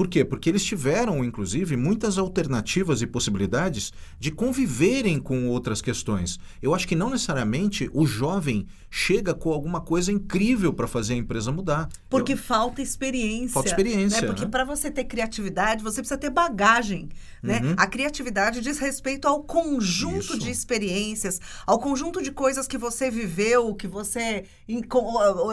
Por 0.00 0.08
quê? 0.08 0.24
Porque 0.24 0.48
eles 0.48 0.64
tiveram, 0.64 1.22
inclusive, 1.22 1.76
muitas 1.76 2.16
alternativas 2.16 3.02
e 3.02 3.06
possibilidades 3.06 3.92
de 4.18 4.30
conviverem 4.30 5.20
com 5.20 5.46
outras 5.48 5.82
questões. 5.82 6.40
Eu 6.62 6.74
acho 6.74 6.88
que 6.88 6.96
não 6.96 7.10
necessariamente 7.10 7.90
o 7.92 8.06
jovem 8.06 8.66
chega 8.90 9.34
com 9.34 9.52
alguma 9.52 9.82
coisa 9.82 10.10
incrível 10.10 10.72
para 10.72 10.88
fazer 10.88 11.12
a 11.12 11.16
empresa 11.18 11.52
mudar. 11.52 11.86
Porque 12.08 12.32
Eu- 12.32 12.38
falta 12.38 12.80
experiência. 12.80 13.50
Falta 13.50 13.68
experiência, 13.68 14.22
Né? 14.22 14.26
Porque 14.28 14.44
né? 14.46 14.50
para 14.50 14.64
você 14.64 14.90
ter 14.90 15.04
criatividade, 15.04 15.82
você 15.82 16.00
precisa 16.00 16.18
ter 16.18 16.30
bagagem. 16.30 17.10
Né? 17.42 17.60
Uhum. 17.62 17.74
A 17.76 17.86
criatividade 17.86 18.62
diz 18.62 18.78
respeito 18.78 19.28
ao 19.28 19.42
conjunto 19.42 20.18
Isso. 20.18 20.38
de 20.38 20.50
experiências, 20.50 21.38
ao 21.66 21.78
conjunto 21.78 22.22
de 22.22 22.32
coisas 22.32 22.66
que 22.66 22.78
você 22.78 23.10
viveu, 23.10 23.74
que 23.74 23.86
você. 23.86 24.44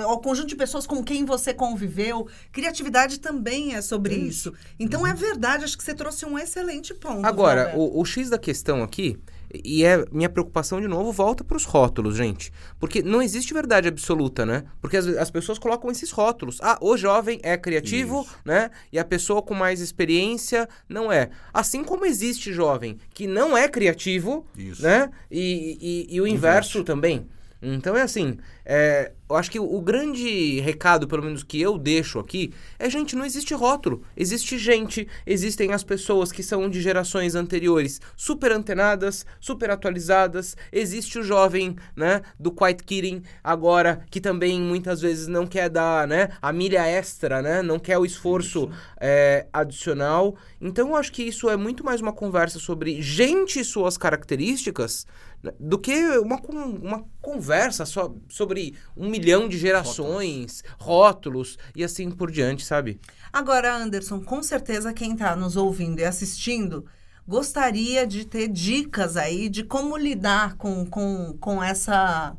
ao 0.06 0.20
conjunto 0.22 0.48
de 0.48 0.56
pessoas 0.56 0.88
com 0.88 1.04
quem 1.04 1.25
você 1.25 1.54
conviveu. 1.54 2.27
Criatividade 2.51 3.20
também 3.20 3.75
é 3.75 3.82
sobre 3.82 4.16
É 4.16 4.18
isso. 4.18 4.37
Então 4.79 5.01
Uhum. 5.01 5.08
é 5.08 5.13
verdade, 5.13 5.63
acho 5.63 5.77
que 5.77 5.84
você 5.84 5.94
trouxe 5.94 6.25
um 6.25 6.38
excelente 6.38 6.94
ponto. 6.94 7.25
Agora, 7.25 7.74
o, 7.75 8.00
o 8.01 8.06
X 8.06 8.29
da 8.29 8.38
questão 8.38 8.84
aqui, 8.84 9.17
e 9.63 9.84
é 9.86 10.03
minha 10.12 10.27
preocupação 10.29 10.82
de 10.82 10.88
novo, 10.88 11.12
volta 11.12 11.44
para 11.44 11.56
os 11.56 11.63
rótulos, 11.63 12.15
gente. 12.17 12.51
Porque 12.79 13.01
não 13.01 13.22
existe 13.22 13.53
verdade 13.53 13.88
absoluta, 13.88 14.46
né? 14.46 14.63
Porque 14.82 14.98
as, 14.98 15.08
as 15.08 15.32
pessoas 15.32 15.58
colocam 15.58 15.89
esses 15.89 16.12
rótulos. 16.12 16.58
Ah, 16.62 16.77
o 16.82 16.98
jovem 16.98 17.39
é 17.44 17.58
criativo, 17.58 18.22
Isso. 18.24 18.36
né? 18.44 18.70
E 18.91 19.00
a 19.00 19.06
pessoa 19.06 19.41
com 19.41 19.53
mais 19.53 19.79
experiência 19.79 20.67
não 20.89 21.10
é. 21.12 21.29
Assim 21.53 21.84
como 21.84 22.06
existe 22.06 22.51
jovem 22.51 22.98
que 23.13 23.25
não 23.25 23.58
é 23.58 23.67
criativo, 23.70 24.46
Isso. 24.58 24.82
né? 24.84 25.10
E, 25.32 26.06
e- 26.10 26.15
e 26.15 26.22
o 26.22 26.27
inverso 26.27 26.84
também. 26.84 27.25
Então 27.62 27.96
é 27.96 28.01
assim, 28.03 28.38
é, 28.65 29.13
eu 29.29 29.36
acho 29.36 29.51
que 29.51 29.60
o, 29.60 29.81
grande 29.81 30.60
recado, 30.62 31.07
pelo 31.07 31.24
menos 31.24 31.43
que 31.43 31.60
eu 31.60 31.77
deixo 31.77 32.17
aqui, 32.17 32.53
é 32.79 32.89
gente, 32.89 33.15
não 33.15 33.25
existe 33.25 33.53
rótulo. 33.53 34.03
Existe 34.15 34.57
gente, 34.57 35.07
existem 35.25 35.74
as 35.74 35.84
pessoas 35.84 36.31
que 36.31 36.41
são 36.41 36.69
de 36.69 36.81
gerações 36.81 37.36
anteriores 37.36 38.00
super 38.15 38.53
antenadas, 38.53 39.25
super 39.39 39.69
atualizadas. 39.69 40.55
Existe 40.72 41.19
o 41.19 41.24
jovem, 41.24 41.75
né, 41.96 42.22
do 42.39 42.51
Quiet 42.51 42.84
Kidding 42.84 43.22
agora, 43.43 44.05
que 44.10 44.22
também 44.22 44.62
muitas 44.62 45.01
vezes 45.01 45.27
não 45.27 45.46
quer 45.46 45.69
dar, 45.69 46.07
né, 46.07 46.29
a 46.41 46.53
milha 46.53 46.86
extra, 46.88 47.41
né, 47.41 47.62
não 47.62 47.79
quer 47.79 47.98
o 47.98 48.05
esforço 48.05 48.69
é, 49.00 49.46
adicional. 49.51 50.38
Então 50.62 50.89
eu 50.89 50.96
acho 50.96 51.12
que 51.12 51.24
isso 51.24 51.50
é 51.50 51.57
muito 51.57 51.84
mais 51.84 52.00
uma 52.00 52.13
conversa 52.13 52.60
sobre 52.60 53.01
gente 53.01 53.60
e 53.60 53.65
suas 53.65 53.98
características 53.98 55.05
né, 55.43 55.51
do 55.60 55.77
que 55.77 55.93
uma, 56.17 56.39
uma 56.81 57.05
conversa 57.22 57.86
só 57.86 58.13
sobre 58.29 58.74
um 58.96 59.10
milhão 59.19 59.47
de 59.47 59.57
gerações, 59.57 60.63
rótulos. 60.79 61.57
e 61.75 61.83
assim 61.83 62.09
por 62.12 62.31
diante, 62.31 62.65
sabe? 62.65 63.00
Agora, 63.31 63.75
Anderson, 63.75 64.21
com 64.21 64.41
certeza 64.41 64.93
quem 64.93 65.13
está 65.13 65.36
nos 65.36 65.55
ouvindo 65.55 66.00
e 66.00 66.05
assistindo 66.05 66.86
gostaria 67.27 68.07
de 68.07 68.25
ter 68.25 68.47
dicas 68.47 69.17
aí 69.17 69.50
de 69.50 69.63
como 69.63 69.97
lidar 69.97 70.55
com, 70.55 70.86
com, 70.86 71.36
com, 71.39 71.62
essa, 71.62 72.36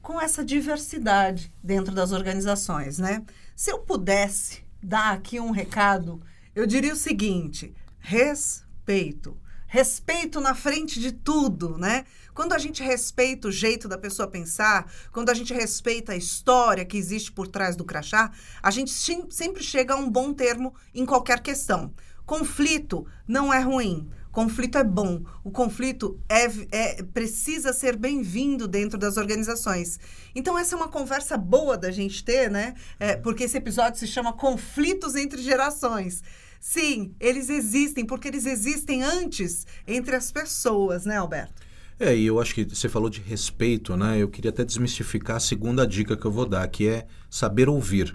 com 0.00 0.20
essa 0.20 0.42
diversidade 0.44 1.52
dentro 1.62 1.94
das 1.94 2.12
organizações, 2.12 2.98
né? 2.98 3.22
Se 3.54 3.70
eu 3.70 3.80
pudesse 3.80 4.64
dar 4.82 5.12
aqui 5.12 5.38
um 5.38 5.50
recado, 5.50 6.20
eu 6.54 6.66
diria 6.66 6.92
o 6.92 6.96
seguinte: 6.96 7.74
respeito. 7.98 9.36
Respeito 9.66 10.40
na 10.40 10.54
frente 10.54 11.00
de 11.00 11.10
tudo, 11.10 11.76
né? 11.76 12.04
Quando 12.32 12.52
a 12.52 12.58
gente 12.58 12.82
respeita 12.82 13.48
o 13.48 13.52
jeito 13.52 13.88
da 13.88 13.98
pessoa 13.98 14.28
pensar, 14.28 14.90
quando 15.12 15.30
a 15.30 15.34
gente 15.34 15.52
respeita 15.52 16.12
a 16.12 16.16
história 16.16 16.84
que 16.84 16.96
existe 16.96 17.32
por 17.32 17.48
trás 17.48 17.74
do 17.74 17.84
crachá, 17.84 18.30
a 18.62 18.70
gente 18.70 18.90
sempre 18.90 19.62
chega 19.62 19.94
a 19.94 19.96
um 19.96 20.08
bom 20.08 20.32
termo 20.32 20.74
em 20.94 21.04
qualquer 21.04 21.40
questão. 21.40 21.92
Conflito 22.24 23.06
não 23.26 23.52
é 23.52 23.60
ruim. 23.60 24.08
Conflito 24.36 24.76
é 24.76 24.84
bom. 24.84 25.22
O 25.42 25.50
conflito 25.50 26.20
é, 26.28 26.44
é- 26.70 27.02
precisa 27.02 27.72
ser 27.72 27.96
bem-vindo 27.96 28.68
dentro 28.68 28.98
das 28.98 29.16
organizações. 29.16 29.98
Então, 30.34 30.58
essa 30.58 30.74
é 30.74 30.76
uma 30.76 30.88
conversa 30.88 31.38
boa 31.38 31.74
da 31.74 31.90
gente 31.90 32.22
ter, 32.22 32.50
né? 32.50 32.74
É, 33.00 33.16
porque 33.16 33.44
esse 33.44 33.56
episódio 33.56 33.98
se 33.98 34.06
chama 34.06 34.34
Conflitos 34.34 35.14
entre 35.14 35.40
Gerações. 35.40 36.22
Sim, 36.60 37.14
eles 37.18 37.48
existem, 37.48 38.04
porque 38.04 38.28
eles 38.28 38.44
existem 38.44 39.02
antes 39.02 39.66
entre 39.86 40.14
as 40.14 40.30
pessoas, 40.30 41.06
né, 41.06 41.16
Alberto? 41.16 41.62
É, 41.98 42.14
e 42.14 42.26
eu 42.26 42.38
acho 42.38 42.54
que 42.54 42.64
você 42.64 42.90
falou 42.90 43.08
de 43.08 43.22
respeito, 43.22 43.96
né? 43.96 44.18
Eu 44.18 44.28
queria 44.28 44.50
até 44.50 44.66
desmistificar 44.66 45.36
a 45.36 45.40
segunda 45.40 45.86
dica 45.86 46.14
que 46.14 46.26
eu 46.26 46.30
vou 46.30 46.44
dar, 46.44 46.68
que 46.68 46.86
é 46.86 47.06
saber 47.30 47.70
ouvir. 47.70 48.14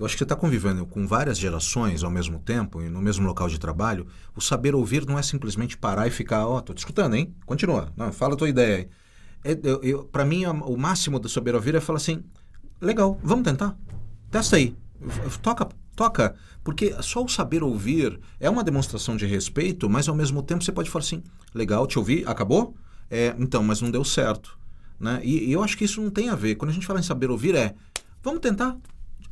Eu 0.00 0.06
acho 0.06 0.14
que 0.14 0.20
você 0.20 0.24
está 0.24 0.34
convivendo 0.34 0.86
com 0.86 1.06
várias 1.06 1.36
gerações 1.36 2.02
ao 2.02 2.10
mesmo 2.10 2.38
tempo 2.38 2.80
e 2.80 2.88
no 2.88 3.02
mesmo 3.02 3.26
local 3.26 3.50
de 3.50 3.60
trabalho. 3.60 4.06
O 4.34 4.40
saber 4.40 4.74
ouvir 4.74 5.06
não 5.06 5.18
é 5.18 5.22
simplesmente 5.22 5.76
parar 5.76 6.06
e 6.06 6.10
ficar, 6.10 6.46
ó, 6.46 6.58
tô 6.62 6.72
te 6.72 6.78
escutando, 6.78 7.16
hein? 7.16 7.34
Continua. 7.44 7.92
Não, 7.94 8.10
fala 8.10 8.32
a 8.32 8.36
tua 8.36 8.48
ideia. 8.48 8.88
É, 9.44 9.54
para 10.10 10.24
mim, 10.24 10.46
o 10.46 10.74
máximo 10.74 11.18
do 11.18 11.28
saber 11.28 11.54
ouvir 11.54 11.74
é 11.74 11.80
falar 11.80 11.98
assim: 11.98 12.24
legal, 12.80 13.20
vamos 13.22 13.44
tentar. 13.44 13.76
Testa 14.30 14.56
aí. 14.56 14.74
Toca, 15.42 15.68
toca. 15.94 16.34
Porque 16.64 16.96
só 17.02 17.22
o 17.22 17.28
saber 17.28 17.62
ouvir 17.62 18.18
é 18.38 18.48
uma 18.48 18.64
demonstração 18.64 19.18
de 19.18 19.26
respeito, 19.26 19.86
mas 19.90 20.08
ao 20.08 20.14
mesmo 20.14 20.42
tempo 20.42 20.64
você 20.64 20.72
pode 20.72 20.88
falar 20.88 21.04
assim: 21.04 21.22
legal, 21.54 21.86
te 21.86 21.98
ouvi, 21.98 22.24
acabou? 22.26 22.74
É, 23.10 23.34
então, 23.38 23.62
mas 23.62 23.82
não 23.82 23.90
deu 23.90 24.02
certo. 24.02 24.58
Né? 24.98 25.20
E, 25.22 25.50
e 25.50 25.52
eu 25.52 25.62
acho 25.62 25.76
que 25.76 25.84
isso 25.84 26.00
não 26.00 26.08
tem 26.08 26.30
a 26.30 26.34
ver. 26.34 26.54
Quando 26.54 26.70
a 26.70 26.74
gente 26.74 26.86
fala 26.86 27.00
em 27.00 27.02
saber 27.02 27.30
ouvir, 27.30 27.54
é 27.54 27.74
vamos 28.22 28.40
tentar. 28.40 28.78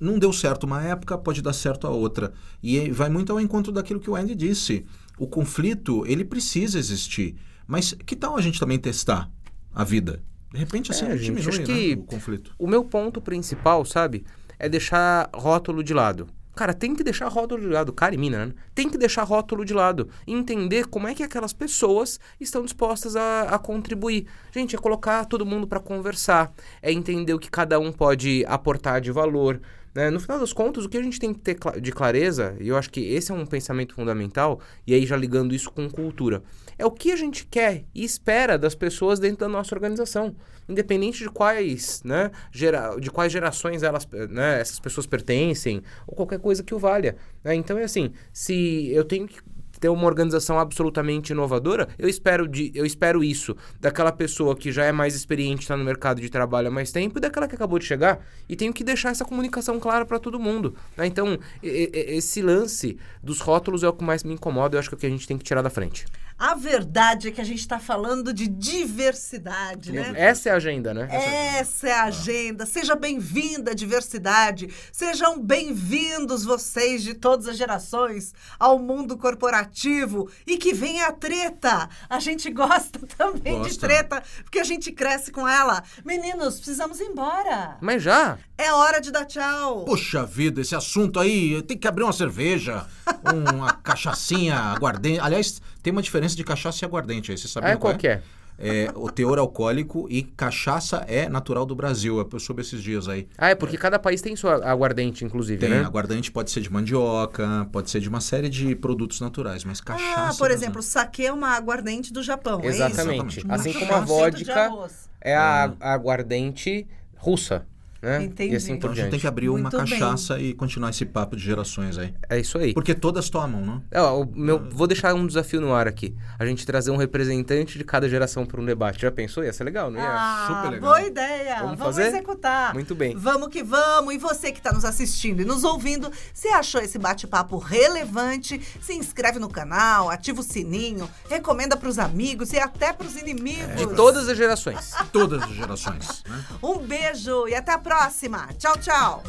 Não 0.00 0.18
deu 0.18 0.32
certo 0.32 0.64
uma 0.64 0.82
época, 0.82 1.16
pode 1.18 1.42
dar 1.42 1.52
certo 1.52 1.86
a 1.86 1.90
outra. 1.90 2.32
E 2.62 2.90
vai 2.90 3.08
muito 3.08 3.32
ao 3.32 3.40
encontro 3.40 3.72
daquilo 3.72 4.00
que 4.00 4.10
o 4.10 4.16
Andy 4.16 4.34
disse. 4.34 4.84
O 5.18 5.26
conflito, 5.26 6.04
ele 6.06 6.24
precisa 6.24 6.78
existir. 6.78 7.36
Mas 7.66 7.92
que 8.06 8.14
tal 8.16 8.36
a 8.36 8.40
gente 8.40 8.60
também 8.60 8.78
testar 8.78 9.30
a 9.74 9.82
vida? 9.84 10.22
De 10.52 10.58
repente, 10.58 10.90
assim, 10.90 11.04
É, 11.04 11.08
a 11.12 11.16
gente 11.16 11.24
diminui 11.26 11.48
acho 11.48 11.58
né, 11.60 11.66
que- 11.66 11.94
o 11.94 12.04
conflito. 12.04 12.54
O 12.58 12.66
meu 12.66 12.84
ponto 12.84 13.20
principal, 13.20 13.84
sabe, 13.84 14.24
é 14.58 14.68
deixar 14.68 15.28
rótulo 15.34 15.82
de 15.82 15.92
lado. 15.92 16.28
Cara, 16.54 16.74
tem 16.74 16.92
que 16.94 17.04
deixar 17.04 17.28
rótulo 17.28 17.60
de 17.62 17.68
lado. 17.68 17.92
Cara 17.92 18.14
e 18.14 18.18
mina, 18.18 18.46
né? 18.46 18.52
Tem 18.74 18.88
que 18.88 18.98
deixar 18.98 19.22
rótulo 19.22 19.64
de 19.64 19.72
lado. 19.72 20.08
Entender 20.26 20.86
como 20.86 21.06
é 21.06 21.14
que 21.14 21.22
aquelas 21.22 21.52
pessoas 21.52 22.18
estão 22.40 22.64
dispostas 22.64 23.14
a, 23.14 23.42
a 23.42 23.58
contribuir. 23.60 24.26
Gente, 24.52 24.74
é 24.74 24.78
colocar 24.78 25.24
todo 25.26 25.46
mundo 25.46 25.68
para 25.68 25.78
conversar. 25.78 26.52
É 26.82 26.90
entender 26.90 27.32
o 27.32 27.38
que 27.38 27.48
cada 27.48 27.78
um 27.78 27.92
pode 27.92 28.44
aportar 28.48 29.00
de 29.00 29.12
valor. 29.12 29.60
Né? 29.98 30.10
No 30.10 30.20
final 30.20 30.38
das 30.38 30.52
contas, 30.52 30.84
o 30.84 30.88
que 30.88 30.96
a 30.96 31.02
gente 31.02 31.18
tem 31.18 31.34
que 31.34 31.40
ter 31.40 31.58
de 31.80 31.90
clareza, 31.90 32.56
e 32.60 32.68
eu 32.68 32.76
acho 32.76 32.88
que 32.88 33.00
esse 33.00 33.32
é 33.32 33.34
um 33.34 33.44
pensamento 33.44 33.96
fundamental, 33.96 34.60
e 34.86 34.94
aí 34.94 35.04
já 35.04 35.16
ligando 35.16 35.52
isso 35.52 35.72
com 35.72 35.90
cultura, 35.90 36.40
é 36.78 36.86
o 36.86 36.90
que 36.92 37.10
a 37.10 37.16
gente 37.16 37.44
quer 37.44 37.84
e 37.92 38.04
espera 38.04 38.56
das 38.56 38.76
pessoas 38.76 39.18
dentro 39.18 39.38
da 39.38 39.48
nossa 39.48 39.74
organização. 39.74 40.36
Independente 40.68 41.18
de 41.18 41.28
quais, 41.28 42.00
né, 42.04 42.30
gera, 42.52 42.94
de 42.94 43.10
quais 43.10 43.32
gerações 43.32 43.82
elas, 43.82 44.06
né, 44.30 44.60
essas 44.60 44.78
pessoas 44.78 45.04
pertencem, 45.04 45.82
ou 46.06 46.14
qualquer 46.14 46.38
coisa 46.38 46.62
que 46.62 46.76
o 46.76 46.78
valha. 46.78 47.16
né? 47.42 47.56
Então 47.56 47.76
é 47.76 47.82
assim, 47.82 48.12
se 48.32 48.92
eu 48.92 49.02
tenho 49.02 49.26
que 49.26 49.40
ter 49.78 49.88
uma 49.88 50.06
organização 50.06 50.58
absolutamente 50.58 51.32
inovadora, 51.32 51.88
eu 51.98 52.08
espero, 52.08 52.46
de, 52.46 52.72
eu 52.74 52.84
espero 52.84 53.22
isso 53.22 53.56
daquela 53.80 54.12
pessoa 54.12 54.56
que 54.56 54.72
já 54.72 54.84
é 54.84 54.92
mais 54.92 55.14
experiente, 55.14 55.62
está 55.62 55.76
no 55.76 55.84
mercado 55.84 56.20
de 56.20 56.28
trabalho 56.28 56.68
há 56.68 56.70
mais 56.70 56.92
tempo, 56.92 57.18
e 57.18 57.20
daquela 57.20 57.46
que 57.46 57.54
acabou 57.54 57.78
de 57.78 57.84
chegar. 57.84 58.24
E 58.48 58.56
tenho 58.56 58.72
que 58.72 58.84
deixar 58.84 59.10
essa 59.10 59.24
comunicação 59.24 59.78
clara 59.78 60.04
para 60.04 60.18
todo 60.18 60.38
mundo. 60.38 60.74
né? 60.96 61.06
Então, 61.06 61.38
esse 61.62 62.42
lance 62.42 62.98
dos 63.22 63.40
rótulos 63.40 63.82
é 63.82 63.88
o 63.88 63.92
que 63.92 64.04
mais 64.04 64.24
me 64.24 64.34
incomoda, 64.34 64.76
eu 64.76 64.80
acho 64.80 64.88
que 64.88 64.94
é 64.94 64.96
o 64.96 65.00
que 65.00 65.06
a 65.06 65.10
gente 65.10 65.26
tem 65.26 65.38
que 65.38 65.44
tirar 65.44 65.62
da 65.62 65.70
frente. 65.70 66.06
A 66.38 66.54
verdade 66.54 67.26
é 67.26 67.30
que 67.32 67.40
a 67.40 67.44
gente 67.44 67.58
está 67.58 67.80
falando 67.80 68.32
de 68.32 68.46
diversidade, 68.46 69.90
né? 69.90 70.12
Essa 70.14 70.50
é 70.50 70.52
a 70.52 70.54
agenda, 70.54 70.94
né? 70.94 71.08
Essa 71.10 71.88
é 71.88 71.92
a 71.92 72.04
agenda. 72.04 72.64
Seja 72.64 72.94
bem-vinda, 72.94 73.74
diversidade. 73.74 74.72
Sejam 74.92 75.40
bem-vindos 75.42 76.44
vocês 76.44 77.02
de 77.02 77.14
todas 77.14 77.48
as 77.48 77.56
gerações 77.56 78.32
ao 78.56 78.78
mundo 78.78 79.18
corporativo 79.18 80.30
e 80.46 80.56
que 80.56 80.72
venha 80.72 81.08
a 81.08 81.12
treta. 81.12 81.88
A 82.08 82.20
gente 82.20 82.48
gosta 82.52 83.00
também 83.18 83.60
de 83.62 83.70
Gosta. 83.70 83.88
treta 83.88 84.22
porque 84.44 84.60
a 84.60 84.64
gente 84.64 84.92
cresce 84.92 85.32
com 85.32 85.48
ela. 85.48 85.82
Meninos, 86.04 86.58
precisamos 86.58 87.00
ir 87.00 87.06
embora. 87.06 87.78
Mas 87.80 88.00
já? 88.00 88.38
É 88.56 88.72
hora 88.72 89.00
de 89.00 89.10
dar 89.10 89.24
tchau. 89.24 89.84
Poxa 89.84 90.24
vida, 90.24 90.60
esse 90.60 90.76
assunto 90.76 91.18
aí, 91.18 91.60
tem 91.62 91.76
que 91.76 91.88
abrir 91.88 92.04
uma 92.04 92.12
cerveja, 92.12 92.86
uma 93.24 93.72
cachaçinha 93.82 94.56
aguardente. 94.56 95.18
Aliás, 95.20 95.60
tem 95.82 95.92
uma 95.92 96.02
diferença 96.02 96.36
de 96.36 96.44
cachaça 96.44 96.84
e 96.84 96.86
aguardente 96.86 97.30
aí, 97.30 97.38
você 97.38 97.48
sabe 97.48 97.66
Ah, 97.66 97.76
qual 97.76 97.96
que 97.96 98.08
é? 98.08 98.22
É, 98.60 98.90
o 98.96 99.08
teor 99.08 99.38
alcoólico 99.38 100.08
e 100.10 100.24
cachaça 100.24 101.04
é 101.06 101.28
natural 101.28 101.64
do 101.64 101.76
Brasil. 101.76 102.18
Eu 102.32 102.40
soube 102.40 102.60
esses 102.60 102.82
dias 102.82 103.06
aí. 103.06 103.28
Ah, 103.38 103.50
é 103.50 103.54
porque 103.54 103.78
cada 103.78 104.00
país 104.00 104.20
tem 104.20 104.34
sua 104.34 104.68
aguardente, 104.68 105.24
inclusive, 105.24 105.60
Tem, 105.60 105.70
né? 105.70 105.84
aguardente 105.84 106.32
pode 106.32 106.50
ser 106.50 106.60
de 106.60 106.72
mandioca, 106.72 107.68
pode 107.70 107.88
ser 107.88 108.00
de 108.00 108.08
uma 108.08 108.20
série 108.20 108.48
de 108.48 108.74
produtos 108.74 109.20
naturais, 109.20 109.62
mas 109.62 109.80
cachaça... 109.80 110.30
Ah, 110.30 110.34
por 110.36 110.50
exemplo, 110.50 110.80
o 110.80 110.82
saque 110.82 111.24
é 111.24 111.32
uma 111.32 111.50
aguardente 111.50 112.12
do 112.12 112.20
Japão, 112.20 112.60
é 112.64 112.70
isso? 112.70 112.82
Exatamente. 112.82 113.38
Exatamente. 113.38 113.46
Assim 113.48 113.72
como 113.78 113.94
a 113.94 114.00
vodka 114.00 114.72
é 115.20 115.36
a 115.36 115.72
a 115.78 115.92
aguardente 115.92 116.84
russa. 117.16 117.64
Né? 118.00 118.24
Entendi. 118.24 118.52
E 118.54 118.56
assim 118.56 118.72
Então 118.74 118.90
por 118.90 118.98
a 118.98 119.00
gente 119.02 119.10
tem 119.10 119.20
que 119.20 119.26
abrir 119.26 119.48
uma 119.48 119.58
Muito 119.58 119.76
bem. 119.76 119.86
cachaça 119.86 120.38
e 120.38 120.54
continuar 120.54 120.90
esse 120.90 121.04
papo 121.04 121.36
de 121.36 121.42
gerações 121.42 121.98
aí. 121.98 122.14
É 122.28 122.38
isso 122.38 122.56
aí. 122.58 122.72
Porque 122.74 122.94
todas 122.94 123.28
tomam, 123.28 123.60
não? 123.64 123.82
É, 123.90 124.00
ó, 124.00 124.24
meu, 124.34 124.68
vou 124.70 124.86
deixar 124.86 125.14
um 125.14 125.26
desafio 125.26 125.60
no 125.60 125.72
ar 125.74 125.88
aqui. 125.88 126.14
A 126.38 126.46
gente 126.46 126.64
trazer 126.64 126.90
um 126.90 126.96
representante 126.96 127.76
de 127.78 127.84
cada 127.84 128.08
geração 128.08 128.46
para 128.46 128.60
um 128.60 128.64
debate. 128.64 129.00
Já 129.02 129.10
pensou? 129.10 129.42
Ia 129.44 129.52
ser 129.52 129.64
legal, 129.64 129.90
não 129.90 129.98
ia? 130.00 130.06
Ah, 130.08 130.44
super 130.48 130.70
legal. 130.70 130.90
boa 130.90 131.02
ideia. 131.02 131.56
Vamos 131.62 131.78
Vamos, 131.78 131.96
fazer? 131.96 132.08
executar. 132.08 132.74
Muito 132.74 132.94
bem. 132.94 133.16
Vamos 133.16 133.48
que 133.48 133.62
vamos. 133.62 134.14
E 134.14 134.18
você 134.18 134.52
que 134.52 134.58
está 134.58 134.72
nos 134.72 134.84
assistindo 134.84 135.40
e 135.42 135.44
nos 135.44 135.64
ouvindo, 135.64 136.10
se 136.32 136.48
achou 136.48 136.80
esse 136.80 136.98
bate-papo 136.98 137.58
relevante, 137.58 138.60
se 138.80 138.92
inscreve 138.94 139.38
no 139.38 139.48
canal, 139.48 140.08
ativa 140.10 140.40
o 140.40 140.42
sininho, 140.42 141.08
recomenda 141.28 141.76
para 141.76 141.88
os 141.88 141.98
amigos 141.98 142.52
e 142.52 142.58
até 142.58 142.92
para 142.92 143.06
os 143.06 143.16
inimigos. 143.16 143.76
De 143.76 143.86
todas 143.94 144.28
as 144.28 144.36
gerações. 144.36 144.92
Todas 145.12 145.42
as 145.42 145.50
gerações. 145.50 146.22
Né? 146.28 146.44
Um 146.62 146.78
beijo 146.78 147.48
e 147.48 147.54
até 147.54 147.72
a 147.72 147.78
próxima. 147.88 148.48
Tchau, 148.58 148.76
tchau. 148.76 149.22